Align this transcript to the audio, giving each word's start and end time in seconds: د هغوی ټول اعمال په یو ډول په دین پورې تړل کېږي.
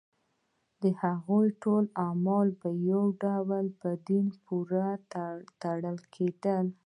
د 0.81 0.83
هغوی 1.01 1.47
ټول 1.63 1.83
اعمال 2.05 2.47
په 2.61 2.69
یو 2.89 3.03
ډول 3.23 3.65
په 3.81 3.89
دین 4.07 4.25
پورې 4.45 4.87
تړل 5.61 5.99
کېږي. 6.13 6.61